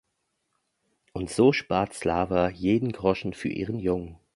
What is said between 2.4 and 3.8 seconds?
jeden Groschen für ihren